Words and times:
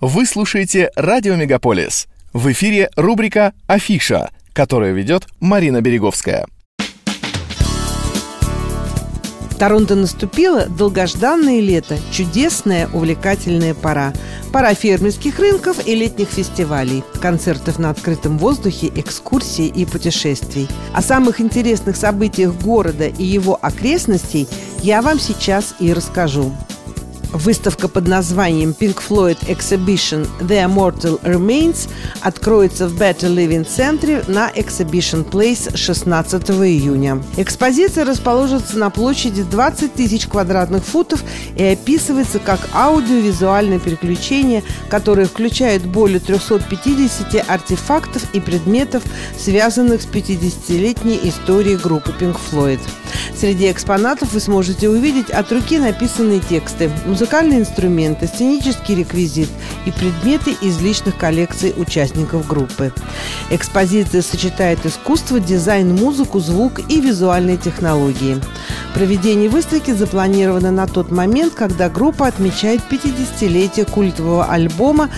Вы 0.00 0.24
слушаете 0.24 0.90
«Радио 0.96 1.36
Мегаполис». 1.36 2.08
В 2.32 2.50
эфире 2.52 2.88
рубрика 2.96 3.52
«Афиша», 3.66 4.30
которую 4.54 4.94
ведет 4.94 5.26
Марина 5.40 5.82
Береговская. 5.82 6.46
Торонто 9.58 9.96
наступило 9.96 10.64
долгожданное 10.64 11.60
лето, 11.60 11.98
чудесная, 12.10 12.88
увлекательная 12.94 13.74
пора. 13.74 14.14
Пора 14.54 14.72
фермерских 14.72 15.38
рынков 15.38 15.86
и 15.86 15.94
летних 15.94 16.28
фестивалей, 16.28 17.04
концертов 17.20 17.78
на 17.78 17.90
открытом 17.90 18.38
воздухе, 18.38 18.90
экскурсий 18.96 19.66
и 19.66 19.84
путешествий. 19.84 20.66
О 20.94 21.02
самых 21.02 21.42
интересных 21.42 21.96
событиях 21.96 22.54
города 22.54 23.06
и 23.06 23.22
его 23.22 23.58
окрестностей 23.60 24.48
я 24.82 25.02
вам 25.02 25.20
сейчас 25.20 25.74
и 25.78 25.92
расскажу. 25.92 26.54
Выставка 27.32 27.86
под 27.86 28.08
названием 28.08 28.74
Pink 28.78 28.98
Floyd 29.08 29.38
Exhibition 29.46 30.28
The 30.40 30.66
Immortal 30.66 31.22
Remains 31.22 31.88
откроется 32.22 32.88
в 32.88 33.00
Better 33.00 33.32
Living 33.32 33.64
центре 33.64 34.24
на 34.26 34.50
Exhibition 34.50 35.24
Place 35.24 35.76
16 35.76 36.50
июня. 36.50 37.22
Экспозиция 37.36 38.04
расположится 38.04 38.76
на 38.78 38.90
площади 38.90 39.44
20 39.44 39.94
тысяч 39.94 40.26
квадратных 40.26 40.84
футов 40.84 41.22
и 41.54 41.62
описывается 41.62 42.40
как 42.40 42.58
аудиовизуальное 42.74 43.78
переключение, 43.78 44.64
которое 44.88 45.26
включает 45.26 45.86
более 45.86 46.18
350 46.18 47.48
артефактов 47.48 48.24
и 48.32 48.40
предметов, 48.40 49.04
связанных 49.38 50.02
с 50.02 50.06
50-летней 50.06 51.20
историей 51.22 51.76
группы 51.76 52.12
Pink 52.18 52.36
Floyd. 52.50 52.80
Среди 53.38 53.70
экспонатов 53.70 54.32
вы 54.32 54.40
сможете 54.40 54.88
увидеть 54.88 55.30
от 55.30 55.50
руки 55.52 55.78
написанные 55.78 56.40
тексты, 56.40 56.90
музыкальные 57.20 57.60
инструменты, 57.60 58.26
сценический 58.26 58.94
реквизит 58.94 59.50
и 59.84 59.90
предметы 59.90 60.52
из 60.62 60.80
личных 60.80 61.18
коллекций 61.18 61.74
участников 61.76 62.46
группы. 62.46 62.94
Экспозиция 63.50 64.22
сочетает 64.22 64.86
искусство, 64.86 65.38
дизайн, 65.38 65.94
музыку, 65.94 66.40
звук 66.40 66.80
и 66.88 66.98
визуальные 66.98 67.58
технологии. 67.58 68.40
Проведение 68.94 69.50
выставки 69.50 69.90
запланировано 69.90 70.70
на 70.70 70.86
тот 70.86 71.10
момент, 71.10 71.52
когда 71.52 71.90
группа 71.90 72.26
отмечает 72.26 72.80
50-летие 72.90 73.84
культового 73.84 74.46
альбома 74.46 75.10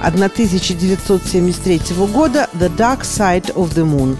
1973 0.00 1.80
года 2.12 2.48
«The 2.54 2.70
Dark 2.76 3.00
Side 3.00 3.52
of 3.54 3.74
the 3.74 3.84
Moon». 3.84 4.16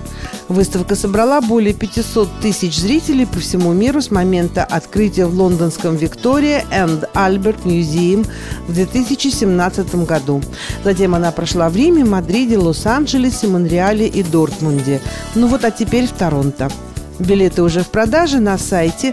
Выставка 0.48 0.96
собрала 0.96 1.40
более 1.42 1.74
500 1.74 2.40
тысяч 2.40 2.78
зрителей 2.78 3.26
по 3.26 3.38
всему 3.38 3.74
миру 3.74 4.00
с 4.00 4.10
момента 4.10 4.64
открытия 4.64 5.26
в 5.26 5.34
лондонском 5.34 5.96
Виктория 5.96 6.64
and 6.72 7.06
Альберт 7.12 7.66
Museum 7.66 8.26
в 8.66 8.72
2017 8.72 10.06
году. 10.06 10.40
Затем 10.84 11.14
она 11.14 11.32
прошла 11.32 11.68
в 11.68 11.76
Риме, 11.76 12.02
Мадриде, 12.04 12.56
Лос-Анджелесе, 12.56 13.46
Монреале 13.46 14.06
и 14.06 14.22
Дортмунде. 14.22 15.02
Ну 15.34 15.48
вот, 15.48 15.64
а 15.64 15.70
теперь 15.70 16.06
в 16.06 16.12
Торонто. 16.12 16.70
Билеты 17.18 17.62
уже 17.62 17.82
в 17.82 17.88
продаже 17.88 18.40
на 18.40 18.56
сайте 18.56 19.12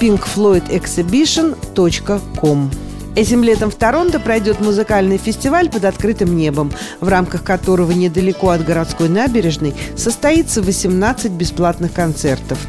pinkfloydexhibition.com. 0.00 2.87
Этим 3.18 3.42
летом 3.42 3.72
в 3.72 3.74
Торонто 3.74 4.20
пройдет 4.20 4.60
музыкальный 4.60 5.18
фестиваль 5.18 5.68
под 5.68 5.84
открытым 5.84 6.36
небом, 6.36 6.70
в 7.00 7.08
рамках 7.08 7.42
которого 7.42 7.90
недалеко 7.90 8.50
от 8.50 8.64
городской 8.64 9.08
набережной 9.08 9.74
состоится 9.96 10.62
18 10.62 11.32
бесплатных 11.32 11.92
концертов. 11.92 12.60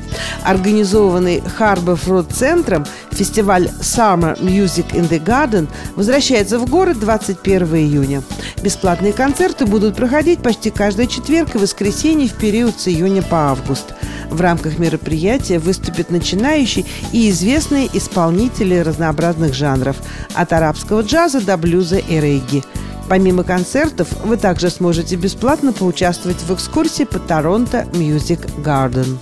Организованный 0.44 1.44
Harbor 1.60 2.00
Fruit 2.04 2.34
центром 2.34 2.88
фестиваль 3.12 3.70
Summer 3.80 4.42
Music 4.42 4.92
in 4.94 5.08
the 5.08 5.24
Garden 5.24 5.68
возвращается 5.96 6.58
в 6.58 6.68
город 6.68 7.00
21 7.00 7.76
июня. 7.76 8.24
Бесплатные 8.64 9.14
концерты 9.14 9.68
будут 9.68 9.96
проходить 9.96 10.42
почти 10.42 10.72
каждый 10.72 11.06
четверг 11.06 11.54
и 11.54 11.60
воскресенье 11.60 12.28
в 12.28 12.34
период 12.34 12.80
с 12.80 12.88
июня 12.88 13.22
по 13.22 13.52
август. 13.52 13.94
В 14.30 14.42
рамках 14.42 14.78
мероприятия 14.80 15.60
выступят 15.60 16.12
начинающие 16.12 16.86
и 17.12 17.30
известные 17.30 17.90
исполнители 17.94 18.76
разнообразных 18.76 19.54
жанров– 19.54 19.98
от 20.36 20.54
арабского 20.54 21.02
джаза 21.02 21.42
до 21.42 21.58
блюза 21.58 21.98
и 21.98 22.20
регги. 22.20 22.64
Помимо 23.08 23.44
концертов, 23.44 24.08
вы 24.24 24.38
также 24.38 24.70
сможете 24.70 25.16
бесплатно 25.16 25.74
поучаствовать 25.74 26.42
в 26.44 26.54
экскурсии 26.54 27.04
по 27.06 27.20
Торонто 27.20 27.88
Music 27.94 28.40
Garden. 28.64 29.18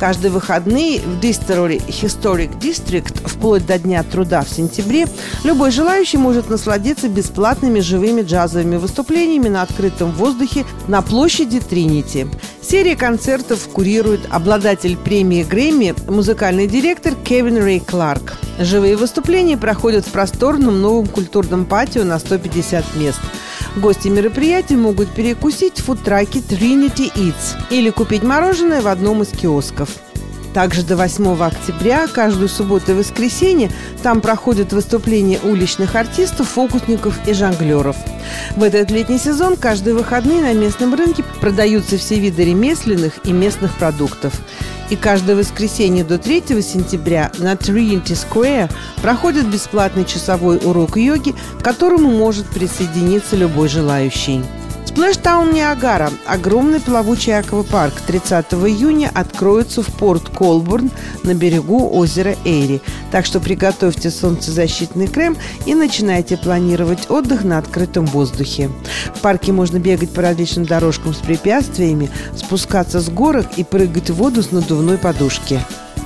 Каждые 0.00 0.30
выходные 0.30 0.98
в 0.98 1.20
Дистроли 1.20 1.76
Historic 1.86 2.58
District 2.58 3.28
вплоть 3.28 3.66
до 3.66 3.78
Дня 3.78 4.02
труда 4.02 4.40
в 4.40 4.48
сентябре 4.48 5.06
любой 5.44 5.70
желающий 5.70 6.16
может 6.16 6.48
насладиться 6.48 7.06
бесплатными 7.10 7.80
живыми 7.80 8.22
джазовыми 8.22 8.76
выступлениями 8.76 9.48
на 9.48 9.60
открытом 9.60 10.12
воздухе 10.12 10.64
на 10.88 11.02
площади 11.02 11.60
Тринити. 11.60 12.28
Серия 12.62 12.96
концертов 12.96 13.68
курирует 13.68 14.20
обладатель 14.30 14.96
премии 14.96 15.42
Грэмми, 15.42 15.94
музыкальный 16.08 16.66
директор 16.66 17.14
Кевин 17.14 17.58
Рэй 17.58 17.80
Кларк. 17.80 18.38
Живые 18.58 18.96
выступления 18.96 19.58
проходят 19.58 20.06
в 20.06 20.12
просторном 20.12 20.80
новом 20.80 21.08
культурном 21.08 21.66
патио 21.66 22.04
на 22.04 22.18
150 22.18 22.96
мест– 22.96 23.20
Гости 23.76 24.08
мероприятия 24.08 24.76
могут 24.76 25.10
перекусить 25.10 25.78
в 25.78 25.84
фудтраке 25.84 26.40
Trinity 26.40 27.12
Eats 27.14 27.56
или 27.70 27.90
купить 27.90 28.24
мороженое 28.24 28.82
в 28.82 28.88
одном 28.88 29.22
из 29.22 29.28
киосков. 29.28 29.90
Также 30.52 30.82
до 30.82 30.96
8 30.96 31.40
октября 31.40 32.08
каждую 32.08 32.48
субботу 32.48 32.90
и 32.90 32.94
воскресенье 32.96 33.70
там 34.02 34.20
проходят 34.20 34.72
выступления 34.72 35.38
уличных 35.44 35.94
артистов, 35.94 36.48
фокусников 36.48 37.16
и 37.28 37.32
жонглеров. 37.32 37.96
В 38.56 38.62
этот 38.64 38.90
летний 38.90 39.18
сезон 39.18 39.56
каждые 39.56 39.94
выходные 39.94 40.40
на 40.40 40.52
местном 40.52 40.94
рынке 40.94 41.22
продаются 41.40 41.96
все 41.96 42.18
виды 42.18 42.44
ремесленных 42.44 43.20
и 43.24 43.32
местных 43.32 43.72
продуктов. 43.76 44.34
И 44.90 44.96
каждое 44.96 45.36
воскресенье 45.36 46.02
до 46.02 46.18
3 46.18 46.60
сентября 46.62 47.30
на 47.38 47.54
Trinity 47.54 48.02
Square 48.02 48.70
проходит 49.00 49.46
бесплатный 49.46 50.04
часовой 50.04 50.58
урок 50.58 50.96
йоги, 50.96 51.34
к 51.60 51.62
которому 51.62 52.10
может 52.10 52.46
присоединиться 52.46 53.36
любой 53.36 53.68
желающий. 53.68 54.42
Сплэштаун 54.90 55.52
Ниагара– 55.52 56.10
огромный 56.26 56.80
плавучий 56.80 57.38
аквапарк 57.38 57.94
30 58.08 58.46
июня 58.54 59.08
откроется 59.14 59.82
в 59.82 59.86
порт 59.86 60.28
Колбурн 60.30 60.90
на 61.22 61.32
берегу 61.32 61.96
озера 61.96 62.34
Эйри. 62.44 62.80
Так 63.12 63.24
что 63.24 63.38
приготовьте 63.38 64.10
солнцезащитный 64.10 65.06
крем 65.06 65.36
и 65.64 65.76
начинайте 65.76 66.36
планировать 66.36 67.08
отдых 67.08 67.44
на 67.44 67.58
открытом 67.58 68.04
воздухе. 68.04 68.68
В 69.14 69.20
парке 69.20 69.52
можно 69.52 69.78
бегать 69.78 70.10
по 70.10 70.22
различным 70.22 70.66
дорожкам 70.66 71.14
с 71.14 71.18
препятствиями, 71.18 72.10
спускаться 72.36 72.98
с 73.00 73.08
горок 73.08 73.46
и 73.56 73.62
прыгать 73.62 74.10
в 74.10 74.14
воду 74.14 74.42
с 74.42 74.50
надувной 74.50 74.98
подушки. 74.98 75.60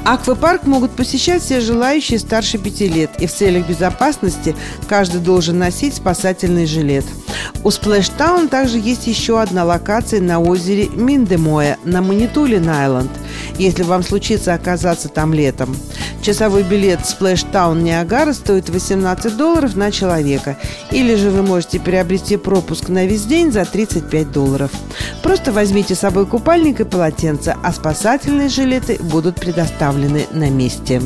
Аквапарк 0.05 0.67
могут 0.67 0.91
посещать 0.91 1.43
все 1.43 1.61
желающие 1.61 2.19
старше 2.19 2.59
пяти 2.59 2.89
лет, 2.89 3.11
и 3.21 3.27
в 3.27 3.33
целях 3.33 3.67
безопасности 3.67 4.55
каждый 4.87 5.23
должен 5.23 5.59
носить 5.59 5.95
спасательный 5.95 6.67
жилет. 6.67 7.07
У 7.65 7.71
Сплэштаун 7.71 8.49
также 8.49 8.79
есть 8.79 9.07
еще 9.07 9.41
одна 9.41 9.65
локация 9.65 10.21
на 10.21 10.39
озере 10.39 10.89
Миндемоя 10.89 11.79
на 11.85 12.03
Манитулин-Айленд, 12.03 13.11
если 13.59 13.83
вам 13.83 14.03
случится 14.03 14.53
оказаться 14.53 15.09
там 15.09 15.33
летом. 15.33 15.75
Часовой 16.21 16.63
билет 16.63 17.01
Splashtown 17.01 17.81
Ниагара 17.81 18.35
стоит 18.35 18.69
18 18.69 19.35
долларов 19.37 19.77
на 19.77 19.91
человека. 19.91 20.59
Или 20.91 21.15
же 21.15 21.31
вы 21.31 21.43
можете 21.43 21.81
приобрести 21.81 22.37
пропуск 22.37 22.91
на 22.91 23.07
весь 23.07 23.25
день 23.25 23.51
за 23.51 23.65
35 23.65 24.31
долларов. 24.31 24.71
Просто 25.23 25.51
возьмите 25.51 25.95
с 25.95 26.01
собой 26.01 26.27
купальник 26.27 26.81
и 26.81 26.85
полотенце, 26.85 27.57
а 27.63 27.73
спасательные 27.73 28.51
жилеты 28.51 28.99
будут 29.01 29.37
предоставлены 29.37 30.27
на 30.33 30.51
месте. 30.51 31.01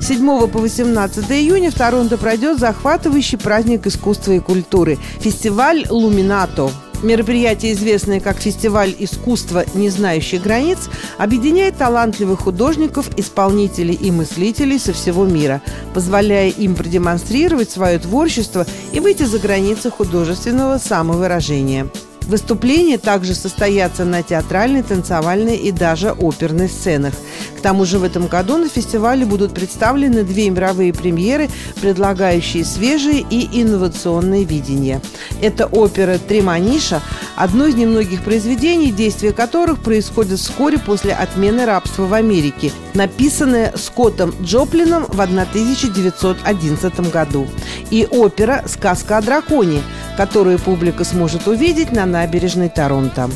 7 0.00 0.48
по 0.48 0.58
18 0.58 1.30
июня 1.30 1.70
в 1.70 1.74
Торонто 1.74 2.16
пройдет 2.16 2.58
захватывающий 2.58 3.38
праздник 3.38 3.86
искусства 3.86 4.32
и 4.32 4.38
культуры– 4.38 4.98
фестиваль 5.20 5.86
«Луминато». 5.90 6.70
Мероприятие, 7.02 7.72
известное 7.72 8.20
как 8.20 8.38
фестиваль 8.38 8.94
искусства, 8.98 9.64
не 9.74 9.88
знающий 9.88 10.38
границ, 10.38 10.90
объединяет 11.16 11.76
талантливых 11.76 12.40
художников, 12.40 13.08
исполнителей 13.16 13.94
и 13.94 14.10
мыслителей 14.10 14.78
со 14.78 14.92
всего 14.92 15.24
мира, 15.24 15.62
позволяя 15.94 16.50
им 16.50 16.74
продемонстрировать 16.74 17.70
свое 17.70 17.98
творчество 17.98 18.66
и 18.92 19.00
выйти 19.00 19.22
за 19.22 19.38
границы 19.38 19.90
художественного 19.90 20.78
самовыражения. 20.78 21.88
Выступления 22.30 22.96
также 22.96 23.34
состоятся 23.34 24.04
на 24.04 24.22
театральной, 24.22 24.84
танцевальной 24.84 25.56
и 25.56 25.72
даже 25.72 26.12
оперной 26.12 26.68
сценах. 26.68 27.12
К 27.58 27.60
тому 27.60 27.84
же 27.84 27.98
в 27.98 28.04
этом 28.04 28.28
году 28.28 28.56
на 28.56 28.68
фестивале 28.68 29.26
будут 29.26 29.52
представлены 29.52 30.22
две 30.22 30.48
мировые 30.48 30.94
премьеры, 30.94 31.50
предлагающие 31.80 32.64
свежие 32.64 33.26
и 33.28 33.60
инновационные 33.60 34.44
видения. 34.44 35.02
Это 35.42 35.66
опера 35.66 36.18
«Треманиша», 36.18 37.02
одно 37.34 37.66
из 37.66 37.74
немногих 37.74 38.22
произведений, 38.22 38.92
действие 38.92 39.32
которых 39.32 39.80
происходит 39.80 40.38
вскоре 40.38 40.78
после 40.78 41.14
отмены 41.14 41.66
рабства 41.66 42.04
в 42.04 42.14
Америке, 42.14 42.70
написанное 42.94 43.72
Скоттом 43.76 44.32
Джоплином 44.40 45.04
в 45.08 45.20
1911 45.20 47.10
году, 47.10 47.48
и 47.90 48.06
опера 48.08 48.62
«Сказка 48.68 49.18
о 49.18 49.22
драконе», 49.22 49.82
которую 50.20 50.58
публика 50.58 51.02
сможет 51.04 51.48
увидеть 51.48 51.92
на 51.92 52.04
набережной 52.04 52.68
Торонто. 52.68 53.30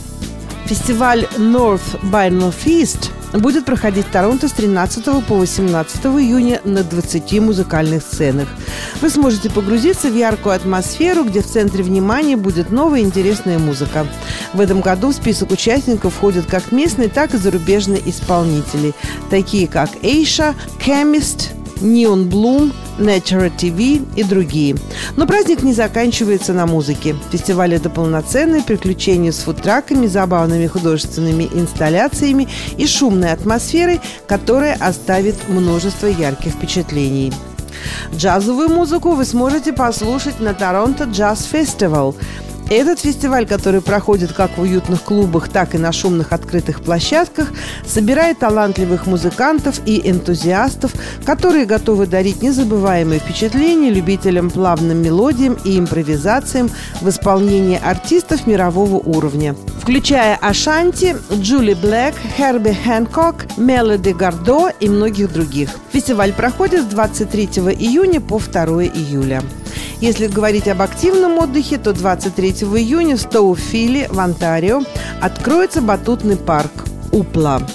Фестиваль 0.66 1.26
North 1.38 1.98
by 2.02 2.28
Northeast 2.28 3.08
будет 3.32 3.64
проходить 3.64 4.04
в 4.04 4.10
Торонто 4.10 4.48
с 4.48 4.52
13 4.52 5.24
по 5.26 5.36
18 5.36 6.04
июня 6.04 6.60
на 6.64 6.82
20 6.82 7.40
музыкальных 7.40 8.02
сценах. 8.02 8.48
Вы 9.00 9.08
сможете 9.08 9.48
погрузиться 9.48 10.08
в 10.10 10.14
яркую 10.14 10.54
атмосферу, 10.54 11.24
где 11.24 11.40
в 11.40 11.46
центре 11.46 11.82
внимания 11.82 12.36
будет 12.36 12.70
новая 12.70 13.00
интересная 13.00 13.58
музыка. 13.58 14.06
В 14.52 14.60
этом 14.60 14.82
году 14.82 15.08
в 15.08 15.14
список 15.14 15.52
участников 15.52 16.12
входят 16.12 16.44
как 16.44 16.70
местные, 16.70 17.08
так 17.08 17.32
и 17.32 17.38
зарубежные 17.38 18.02
исполнители, 18.10 18.92
такие 19.30 19.68
как 19.68 19.88
Эйша, 20.02 20.54
Chemist, 20.84 21.48
Neon 21.84 22.28
Bloom, 22.28 22.72
Nature 22.98 23.52
TV 23.56 24.04
и 24.16 24.24
другие. 24.24 24.76
Но 25.16 25.26
праздник 25.26 25.62
не 25.62 25.72
заканчивается 25.72 26.52
на 26.52 26.66
музыке. 26.66 27.14
Фестиваль– 27.30 27.74
это 27.76 27.90
полноценное 27.90 28.62
приключение 28.62 29.32
с 29.32 29.40
фудтраками, 29.40 30.06
забавными 30.06 30.66
художественными 30.66 31.48
инсталляциями 31.52 32.48
и 32.76 32.86
шумной 32.86 33.32
атмосферой, 33.32 34.00
которая 34.26 34.74
оставит 34.74 35.36
множество 35.48 36.06
ярких 36.06 36.52
впечатлений. 36.52 37.32
Джазовую 38.16 38.70
музыку 38.70 39.12
вы 39.12 39.24
сможете 39.24 39.72
послушать 39.72 40.40
на 40.40 40.54
Торонто 40.54 41.04
Джаз 41.04 41.44
Фестивал– 41.44 42.16
этот 42.70 43.00
фестиваль, 43.00 43.46
который 43.46 43.80
проходит 43.80 44.32
как 44.32 44.56
в 44.56 44.62
уютных 44.62 45.02
клубах, 45.02 45.48
так 45.48 45.74
и 45.74 45.78
на 45.78 45.92
шумных 45.92 46.32
открытых 46.32 46.80
площадках, 46.80 47.48
собирает 47.86 48.38
талантливых 48.38 49.06
музыкантов 49.06 49.80
и 49.86 50.10
энтузиастов, 50.10 50.92
которые 51.24 51.66
готовы 51.66 52.06
дарить 52.06 52.42
незабываемые 52.42 53.20
впечатления 53.20 53.90
любителям 53.90 54.50
плавным 54.50 55.02
мелодиям 55.02 55.56
и 55.64 55.78
импровизациям 55.78 56.70
в 57.00 57.08
исполнении 57.08 57.80
артистов 57.82 58.46
мирового 58.46 58.96
уровня, 58.96 59.54
включая 59.82 60.36
Ашанти, 60.36 61.16
Джули 61.32 61.74
Блэк, 61.74 62.14
Херби 62.36 62.76
Хэнкок, 62.84 63.46
Мелоди 63.56 64.10
Гардо 64.10 64.70
и 64.80 64.88
многих 64.88 65.32
других. 65.32 65.70
Фестиваль 65.92 66.32
проходит 66.32 66.82
с 66.82 66.86
23 66.86 67.46
июня 67.78 68.20
по 68.20 68.38
2 68.38 68.84
июля. 68.84 69.42
Если 70.04 70.26
говорить 70.26 70.68
об 70.68 70.82
активном 70.82 71.38
отдыхе, 71.38 71.78
то 71.78 71.94
23 71.94 72.50
июня 72.50 73.16
в 73.16 73.22
Стоуфиле 73.22 74.06
в 74.10 74.20
Онтарио 74.20 74.82
откроется 75.22 75.80
батутный 75.80 76.36
парк 76.36 76.72
«Упла». 77.10 77.66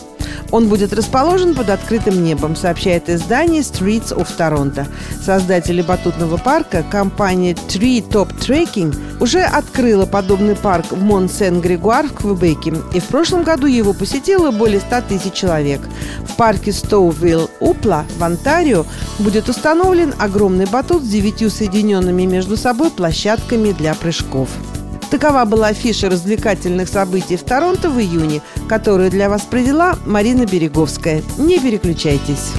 Он 0.51 0.67
будет 0.67 0.93
расположен 0.93 1.55
под 1.55 1.69
открытым 1.69 2.23
небом, 2.23 2.55
сообщает 2.55 3.09
издание 3.09 3.61
Streets 3.61 4.15
of 4.15 4.27
Toronto. 4.37 4.87
Создатели 5.23 5.81
батутного 5.81 6.37
парка, 6.37 6.83
компания 6.83 7.53
Tree 7.53 8.07
Top 8.07 8.35
Trekking, 8.39 8.95
уже 9.21 9.41
открыла 9.41 10.05
подобный 10.05 10.55
парк 10.55 10.87
в 10.91 11.03
Мон-Сен-Григуар 11.03 12.07
в 12.07 12.13
Квебеке, 12.13 12.73
и 12.93 12.99
в 12.99 13.05
прошлом 13.05 13.43
году 13.43 13.67
его 13.67 13.93
посетило 13.93 14.51
более 14.51 14.79
100 14.79 15.01
тысяч 15.01 15.33
человек. 15.33 15.81
В 16.27 16.35
парке 16.35 16.71
Стоувилл 16.71 17.49
Упла 17.59 18.05
в 18.17 18.23
Онтарио 18.23 18.85
будет 19.19 19.49
установлен 19.49 20.13
огромный 20.17 20.65
батут 20.65 21.03
с 21.03 21.09
девятью 21.09 21.49
соединенными 21.49 22.23
между 22.23 22.57
собой 22.57 22.89
площадками 22.91 23.71
для 23.71 23.93
прыжков. 23.93 24.49
Такова 25.09 25.45
была 25.45 25.67
афиша 25.67 26.09
развлекательных 26.09 26.87
событий 26.87 27.35
в 27.35 27.43
Торонто 27.43 27.89
в 27.89 27.99
июне, 27.99 28.41
которую 28.67 29.09
для 29.09 29.29
вас 29.29 29.41
провела 29.41 29.95
Марина 30.05 30.45
Береговская. 30.45 31.23
Не 31.37 31.59
переключайтесь. 31.59 32.53